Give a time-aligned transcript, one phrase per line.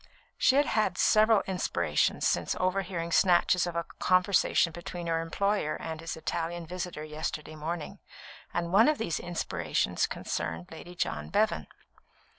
[0.39, 6.17] She had had several inspirations since overhearing snatches of conversation between her employer and his
[6.17, 7.99] Italian visitor yesterday morning,
[8.51, 11.67] and one of these inspirations concerned Lady John Bevan.